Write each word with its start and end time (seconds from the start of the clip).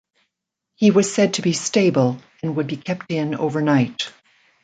He 0.73 0.89
was 0.89 1.13
said 1.13 1.35
to 1.35 1.43
be 1.43 1.53
'stable' 1.53 2.17
and 2.41 2.55
would 2.55 2.65
be 2.65 2.75
kept 2.75 3.11
in 3.11 3.35
overnight. 3.35 4.11